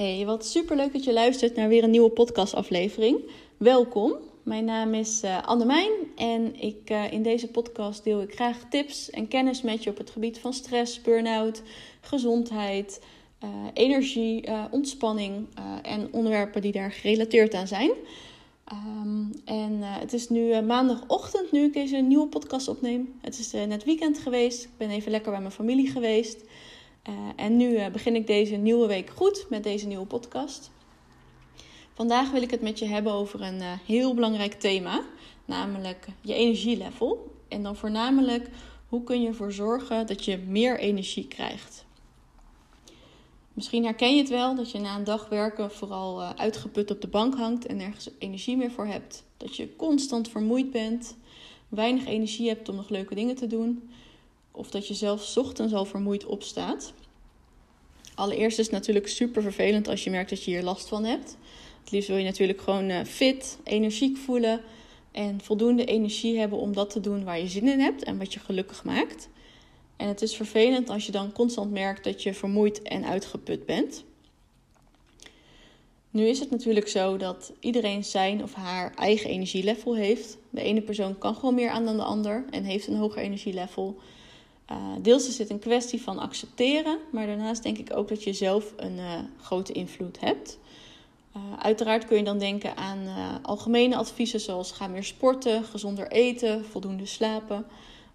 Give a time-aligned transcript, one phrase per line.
[0.00, 3.20] Hey, wat superleuk dat je luistert naar weer een nieuwe podcastaflevering.
[3.56, 4.16] Welkom.
[4.42, 9.10] Mijn naam is uh, Annemijn en ik, uh, in deze podcast deel ik graag tips
[9.10, 11.62] en kennis met je op het gebied van stress, burn-out,
[12.00, 13.00] gezondheid,
[13.44, 15.46] uh, energie, ontspanning
[15.82, 17.90] en onderwerpen die daar gerelateerd aan zijn.
[18.72, 23.18] Um, en het is nu maandagochtend nu ik deze nieuwe podcast opneem.
[23.20, 24.64] Het is net weekend geweest.
[24.64, 26.44] Ik ben even lekker bij mijn familie geweest.
[27.08, 30.70] Uh, en nu uh, begin ik deze nieuwe week goed met deze nieuwe podcast.
[31.94, 35.02] Vandaag wil ik het met je hebben over een uh, heel belangrijk thema,
[35.44, 37.34] namelijk je energielevel.
[37.48, 38.48] En dan voornamelijk
[38.88, 41.84] hoe kun je ervoor zorgen dat je meer energie krijgt.
[43.52, 47.08] Misschien herken je het wel dat je na een dag werken vooral uitgeput op de
[47.08, 49.24] bank hangt en nergens energie meer voor hebt.
[49.36, 51.16] Dat je constant vermoeid bent,
[51.68, 53.90] weinig energie hebt om nog leuke dingen te doen.
[54.52, 56.92] Of dat je zelfs ochtends al vermoeid opstaat.
[58.14, 61.36] Allereerst is het natuurlijk super vervelend als je merkt dat je hier last van hebt.
[61.80, 64.60] Het liefst wil je natuurlijk gewoon eh, fit, energiek voelen
[65.12, 68.32] en voldoende energie hebben om dat te doen waar je zin in hebt en wat
[68.32, 69.28] je gelukkig maakt.
[69.96, 74.04] En het is vervelend als je dan constant merkt dat je vermoeid en uitgeput bent.
[76.10, 80.38] Nu is het natuurlijk zo dat iedereen zijn of haar eigen energielevel heeft.
[80.50, 83.96] De ene persoon kan gewoon meer aan dan de ander en heeft een hoger energielevel.
[84.72, 88.32] Uh, deels is het een kwestie van accepteren, maar daarnaast denk ik ook dat je
[88.32, 90.58] zelf een uh, grote invloed hebt.
[91.36, 92.98] Uh, uiteraard kun je dan denken aan
[93.42, 97.66] algemene adviezen zoals ga meer sporten, gezonder eten, voldoende slapen.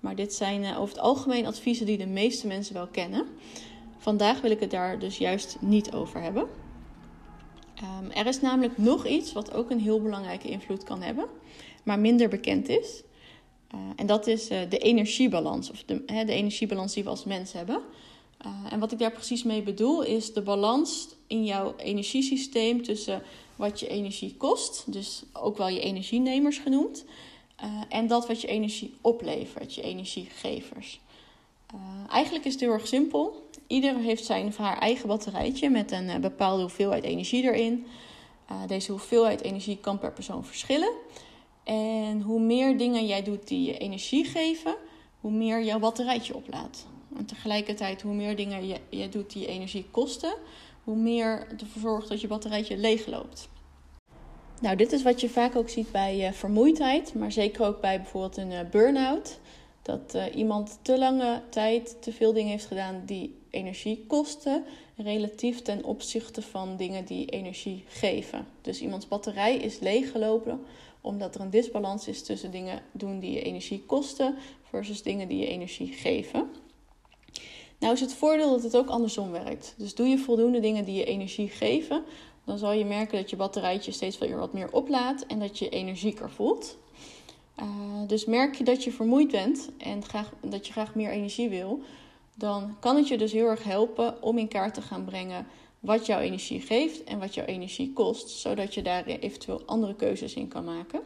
[0.00, 3.26] Maar dit zijn over het algemeen adviezen die de meeste mensen wel kennen.
[3.98, 6.46] Vandaag wil ik het daar dus juist niet over hebben.
[8.02, 11.24] Um, er is namelijk nog iets wat ook een heel belangrijke invloed kan hebben,
[11.82, 13.02] maar minder bekend is.
[13.74, 17.24] Uh, en dat is uh, de energiebalans, of de, hè, de energiebalans die we als
[17.24, 17.82] mens hebben.
[18.46, 23.22] Uh, en wat ik daar precies mee bedoel, is de balans in jouw energiesysteem tussen
[23.56, 27.04] wat je energie kost, dus ook wel je energienemers genoemd,
[27.88, 31.00] en dat wat je energie oplevert, je energiegevers.
[32.08, 33.48] eigenlijk is het heel erg simpel.
[33.66, 37.86] Ieder heeft zijn of haar eigen batterijtje met een bepaalde hoeveelheid energie erin.
[38.66, 40.92] deze hoeveelheid energie kan per persoon verschillen.
[41.64, 44.74] En hoe meer dingen jij doet die je energie geven,
[45.20, 46.86] hoe meer jouw batterijtje oplaadt.
[47.16, 50.34] En tegelijkertijd, hoe meer dingen je, je doet die energie kosten,
[50.84, 53.48] hoe meer ervoor zorgt dat je batterijtje leegloopt.
[54.60, 57.96] Nou, dit is wat je vaak ook ziet bij uh, vermoeidheid, maar zeker ook bij
[57.96, 59.38] bijvoorbeeld een uh, burn-out.
[59.82, 64.64] Dat uh, iemand te lange tijd te veel dingen heeft gedaan die energie kosten,
[64.96, 68.46] relatief ten opzichte van dingen die energie geven.
[68.60, 70.60] Dus iemands batterij is leeggelopen
[71.02, 75.38] omdat er een disbalans is tussen dingen doen die je energie kosten versus dingen die
[75.38, 76.50] je energie geven.
[77.78, 79.74] Nou is het voordeel dat het ook andersom werkt.
[79.76, 82.04] Dus doe je voldoende dingen die je energie geven,
[82.44, 85.68] dan zal je merken dat je batterijtje steeds weer wat meer oplaadt en dat je
[85.68, 86.76] energieker voelt.
[87.60, 87.66] Uh,
[88.06, 91.80] dus merk je dat je vermoeid bent en graag, dat je graag meer energie wil,
[92.36, 95.46] dan kan het je dus heel erg helpen om in kaart te gaan brengen
[95.82, 100.34] wat jouw energie geeft en wat jouw energie kost, zodat je daar eventueel andere keuzes
[100.34, 101.00] in kan maken.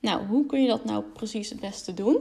[0.00, 2.16] Nou, hoe kun je dat nou precies het beste doen?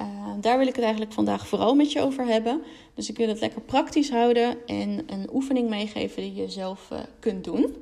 [0.00, 0.06] Uh,
[0.40, 2.62] daar wil ik het eigenlijk vandaag vooral met je over hebben.
[2.94, 6.98] Dus ik wil het lekker praktisch houden en een oefening meegeven die je zelf uh,
[7.18, 7.76] kunt doen.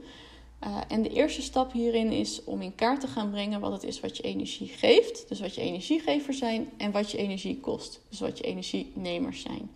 [0.65, 3.85] Uh, en de eerste stap hierin is om in kaart te gaan brengen wat het
[3.85, 5.29] is wat je energie geeft.
[5.29, 8.01] Dus wat je energiegevers zijn en wat je energie kost.
[8.09, 9.71] Dus wat je energienemers zijn.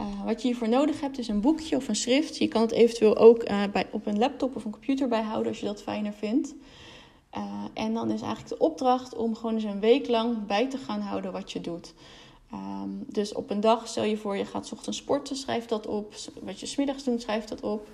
[0.00, 2.36] Uh, wat je hiervoor nodig hebt is een boekje of een schrift.
[2.36, 5.60] Je kan het eventueel ook uh, bij, op een laptop of een computer bijhouden als
[5.60, 6.54] je dat fijner vindt.
[7.36, 10.78] Uh, en dan is eigenlijk de opdracht om gewoon eens een week lang bij te
[10.78, 11.94] gaan houden wat je doet.
[12.52, 16.14] Um, dus op een dag, stel je voor je gaat ochtends sporten, schrijf dat op.
[16.42, 17.88] Wat je smiddags doet, schrijf dat op.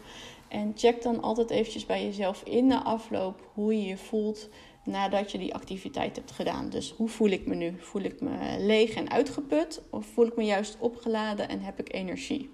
[0.48, 4.48] En check dan altijd eventjes bij jezelf in de afloop hoe je je voelt
[4.84, 6.70] nadat je die activiteit hebt gedaan.
[6.70, 7.74] Dus hoe voel ik me nu?
[7.78, 11.94] Voel ik me leeg en uitgeput of voel ik me juist opgeladen en heb ik
[11.94, 12.50] energie?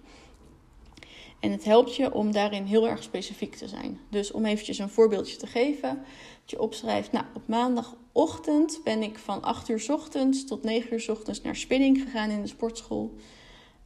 [1.40, 4.00] En het helpt je om daarin heel erg specifiek te zijn.
[4.08, 6.04] Dus om eventjes een voorbeeldje te geven,
[6.40, 11.06] dat je opschrijft, nou op maandagochtend ben ik van 8 uur ochtends tot 9 uur
[11.10, 13.14] ochtends naar spinning gegaan in de sportschool.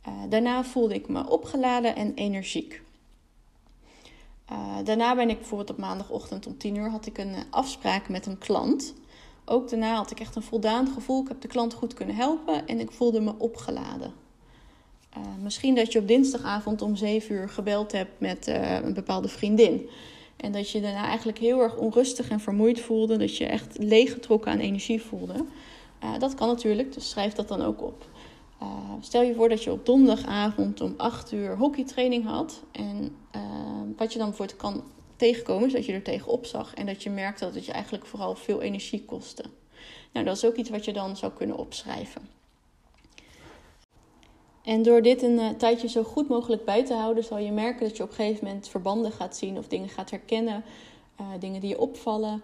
[0.08, 2.82] Uh, daarna voelde ik me opgeladen en energiek.
[4.54, 8.08] Uh, daarna ben ik bijvoorbeeld op maandagochtend om 10 uur had ik een uh, afspraak
[8.08, 8.94] met een klant.
[9.44, 11.22] Ook daarna had ik echt een voldaan gevoel.
[11.22, 14.12] Ik heb de klant goed kunnen helpen en ik voelde me opgeladen.
[15.16, 18.46] Uh, misschien dat je op dinsdagavond om 7 uur gebeld hebt met
[18.82, 19.88] een bepaalde vriendin.
[20.36, 23.16] En dat je daarna eigenlijk heel erg onrustig en vermoeid voelde.
[23.16, 25.44] Dat je echt leeggetrokken aan energie voelde.
[26.18, 28.08] dat kan natuurlijk, dus schrijf dat dan ook op.
[29.00, 32.62] stel je voor dat je op donderdagavond om 8 uur hockeytraining had.
[32.72, 33.16] En
[33.96, 34.84] wat je dan bijvoorbeeld kan
[35.16, 38.06] tegenkomen, is dat je er tegenop zag en dat je merkt dat het je eigenlijk
[38.06, 39.44] vooral veel energie kostte.
[40.12, 42.28] Nou, dat is ook iets wat je dan zou kunnen opschrijven.
[44.64, 47.86] En door dit een uh, tijdje zo goed mogelijk bij te houden, zal je merken
[47.88, 50.64] dat je op een gegeven moment verbanden gaat zien of dingen gaat herkennen,
[51.20, 52.42] uh, dingen die je opvallen.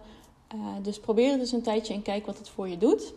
[0.55, 3.13] Uh, dus probeer het dus een tijdje en kijk wat het voor je doet.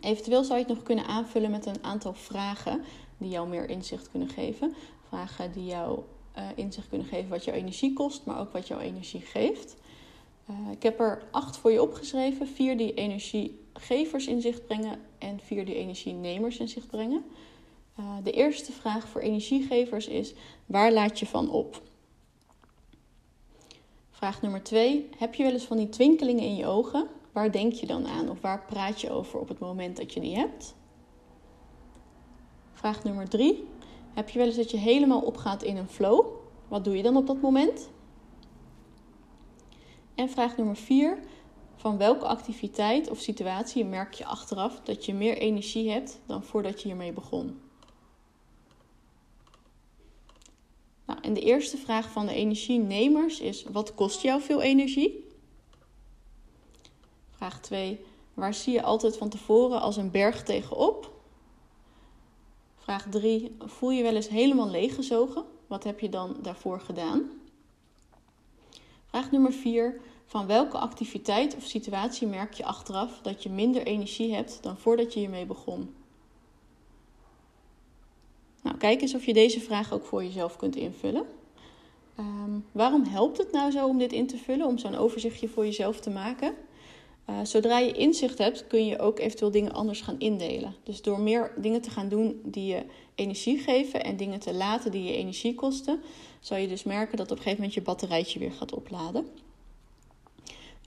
[0.00, 2.84] Eventueel zou je het nog kunnen aanvullen met een aantal vragen
[3.18, 4.74] die jou meer inzicht kunnen geven.
[5.08, 5.98] Vragen die jou
[6.54, 9.76] inzicht kunnen geven wat jouw energie kost, maar ook wat jouw energie geeft.
[10.70, 12.48] ik heb er acht voor je opgeschreven.
[12.48, 17.24] Vier die energiegevers in zicht brengen en vier die energienemers in zicht brengen.
[18.00, 20.34] Uh, de eerste vraag voor energiegevers is:
[20.66, 21.82] waar laat je van op?
[24.10, 27.08] Vraag nummer twee: heb je wel eens van die twinkelingen in je ogen?
[27.32, 30.20] Waar denk je dan aan of waar praat je over op het moment dat je
[30.20, 30.74] die hebt?
[32.72, 33.64] Vraag nummer drie:
[34.16, 36.26] heb je wel eens dat je helemaal opgaat in een flow?
[36.68, 37.90] Wat doe je dan op dat moment?
[40.14, 41.18] En vraag nummer vier:
[41.76, 46.82] van welke activiteit of situatie merk je achteraf dat je meer energie hebt dan voordat
[46.82, 47.60] je hiermee begon?
[51.06, 55.26] Nou, en de eerste vraag van de energienemers is: wat kost jou veel energie?
[57.30, 58.00] Vraag 2:
[58.34, 61.15] waar zie je altijd van tevoren als een berg tegenop?
[62.86, 65.44] Vraag 3: voel je wel eens helemaal leeggezogen?
[65.66, 67.30] Wat heb je dan daarvoor gedaan?
[69.06, 74.34] Vraag nummer 4: van welke activiteit of situatie merk je achteraf dat je minder energie
[74.34, 75.94] hebt dan voordat je hiermee begon?
[78.62, 81.26] Nou, kijk eens of je deze vraag ook voor jezelf kunt invullen.
[82.18, 85.64] Um, waarom helpt het nou zo om dit in te vullen, om zo'n overzichtje voor
[85.64, 86.54] jezelf te maken?
[87.30, 90.74] Uh, zodra je inzicht hebt, kun je ook eventueel dingen anders gaan indelen.
[90.82, 92.82] Dus door meer dingen te gaan doen die je
[93.14, 96.00] energie geven en dingen te laten die je energie kosten,
[96.40, 99.26] zal je dus merken dat op een gegeven moment je batterijtje weer gaat opladen.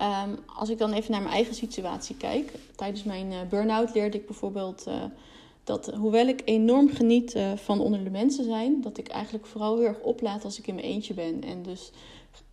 [0.01, 4.17] Um, als ik dan even naar mijn eigen situatie kijk, tijdens mijn uh, burn-out leerde
[4.17, 4.87] ik bijvoorbeeld.
[4.87, 5.03] Uh,
[5.63, 9.85] dat hoewel ik enorm geniet van onder de mensen zijn, dat ik eigenlijk vooral heel
[9.85, 11.43] erg oplaat als ik in mijn eentje ben.
[11.43, 11.91] En dus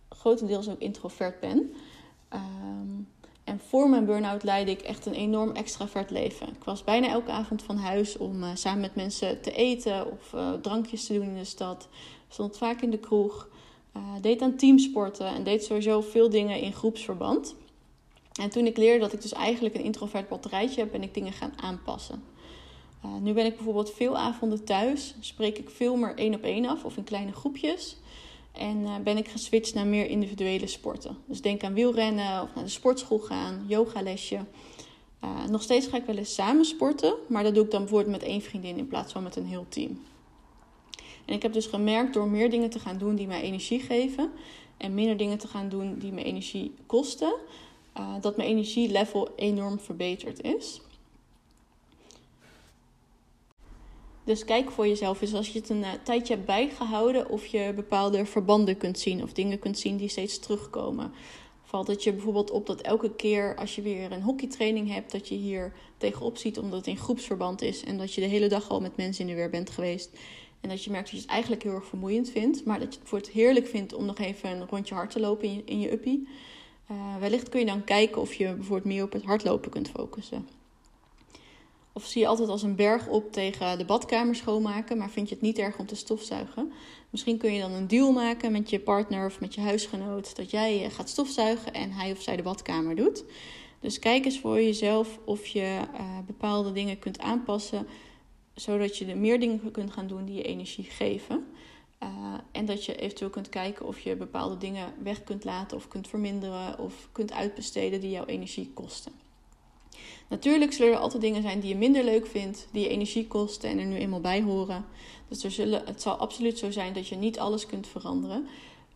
[0.09, 1.73] grotendeels ook introvert ben.
[2.33, 3.07] Um,
[3.47, 6.47] en voor mijn burn-out leidde ik echt een enorm extravert leven.
[6.47, 10.33] Ik was bijna elke avond van huis om uh, samen met mensen te eten of
[10.33, 11.87] uh, drankjes te doen in de stad.
[12.27, 13.49] Stond vaak in de kroeg.
[14.21, 17.55] deed aan teamsporten en deed sowieso veel dingen in groepsverband.
[18.41, 21.33] En toen ik leerde dat ik dus eigenlijk een introvert batterijtje heb, ben ik dingen
[21.33, 22.23] gaan aanpassen.
[23.21, 26.83] Nu ben ik bijvoorbeeld veel avonden thuis, spreek ik veel meer één op één af
[26.83, 27.97] of in kleine groepjes.
[28.57, 31.17] En uh, ben ik geswitcht naar meer individuele sporten.
[31.25, 34.39] Dus denk aan wielrennen of naar de sportschool gaan, yogalesje.
[35.23, 38.11] Uh, nog steeds ga ik wel eens samen sporten, maar dat doe ik dan bijvoorbeeld
[38.11, 40.01] met één vriendin in plaats van met een heel team.
[41.25, 44.31] En ik heb dus gemerkt door meer dingen te gaan doen die mij energie geven
[44.77, 47.33] en minder dingen te gaan doen die me energie kosten,
[48.21, 50.81] dat mijn energielevel enorm verbeterd is.
[54.27, 57.73] Dus kijk voor jezelf eens als je het een uh, tijdje hebt bijgehouden of je
[57.75, 61.11] bepaalde verbanden kunt zien of dingen kunt zien die steeds terugkomen.
[61.63, 65.27] Valt het je bijvoorbeeld op dat elke keer als je weer een hockeytraining hebt, dat
[65.27, 68.69] je hier tegenop ziet omdat het in groepsverband is en dat je de hele dag
[68.69, 70.09] al met mensen in de weer bent geweest.
[70.61, 72.99] En dat je merkt dat je het eigenlijk heel erg vermoeiend vindt, maar dat je
[72.99, 75.87] het voor het heerlijk vindt om nog even een rondje hard te lopen in je,
[75.87, 76.27] in uppie.
[76.91, 80.47] Uh, wellicht kun je dan kijken of je bijvoorbeeld meer op het hardlopen kunt focussen.
[81.97, 85.35] Of zie je altijd als een berg op tegen de badkamer schoonmaken, maar vind je
[85.35, 86.71] het niet erg om te stofzuigen?
[87.09, 90.51] Misschien kun je dan een deal maken met je partner of met je huisgenoot dat
[90.51, 93.23] jij eh, gaat stofzuigen en hij of zij de badkamer doet.
[93.79, 97.87] Dus kijk eens voor jezelf of je uh, bepaalde dingen kunt aanpassen,
[98.53, 101.45] zodat je er meer dingen kunt gaan doen die je energie geven.
[102.03, 102.09] Uh,
[102.51, 106.07] en dat je eventueel kunt kijken of je bepaalde dingen weg kunt laten of kunt
[106.07, 109.26] verminderen of kunt uitbesteden die jouw energie kosten.
[110.27, 113.69] Natuurlijk zullen er altijd dingen zijn die je minder leuk vindt, die je energie kosten
[113.69, 114.85] en er nu eenmaal bij horen.
[115.27, 118.47] Dus er zullen, het zal absoluut zo zijn dat je niet alles kunt veranderen.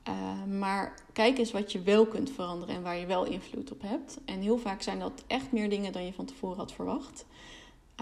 [0.08, 3.82] Uh, maar kijk eens wat je wel kunt veranderen en waar je wel invloed op
[3.82, 4.18] hebt.
[4.26, 7.26] En heel vaak zijn dat echt meer dingen dan je van tevoren had verwacht.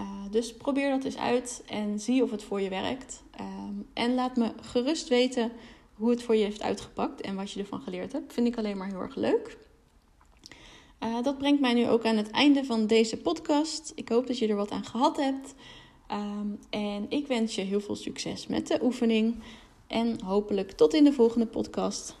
[0.00, 3.22] Uh, dus probeer dat eens uit en zie of het voor je werkt.
[3.40, 3.46] Uh,
[3.92, 5.52] en laat me gerust weten
[5.94, 8.32] hoe het voor je heeft uitgepakt en wat je ervan geleerd hebt.
[8.32, 9.58] Vind ik alleen maar heel erg leuk.
[11.04, 13.92] Uh, dat brengt mij nu ook aan het einde van deze podcast.
[13.94, 15.54] Ik hoop dat je er wat aan gehad hebt.
[16.12, 19.42] Um, en ik wens je heel veel succes met de oefening.
[19.86, 22.19] En hopelijk tot in de volgende podcast.